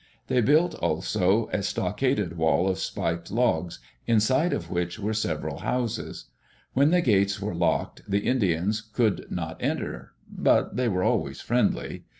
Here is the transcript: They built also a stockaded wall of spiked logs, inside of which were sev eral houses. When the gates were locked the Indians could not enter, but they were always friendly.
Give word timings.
They 0.29 0.41
built 0.41 0.73
also 0.73 1.47
a 1.53 1.61
stockaded 1.61 2.35
wall 2.35 2.67
of 2.67 2.79
spiked 2.79 3.29
logs, 3.29 3.77
inside 4.07 4.51
of 4.51 4.71
which 4.71 4.97
were 4.97 5.13
sev 5.13 5.41
eral 5.41 5.59
houses. 5.59 6.25
When 6.73 6.89
the 6.89 7.01
gates 7.01 7.39
were 7.39 7.53
locked 7.53 8.01
the 8.07 8.25
Indians 8.25 8.81
could 8.81 9.29
not 9.29 9.57
enter, 9.61 10.13
but 10.27 10.75
they 10.75 10.87
were 10.87 11.03
always 11.03 11.41
friendly. 11.41 12.05